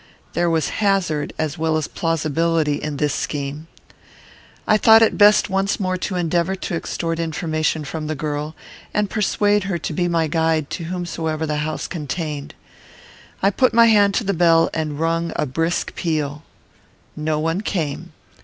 [0.33, 3.67] There was hazard, as well as plausibility, in this scheme.
[4.67, 8.55] I thought it best once more to endeavour to extort information from the girl,
[8.95, 12.55] and persuade her to be my guide to whomsoever the house contained.
[13.43, 16.41] I put my hand to the bell and rung a brisk peal.
[17.15, 18.11] No one came.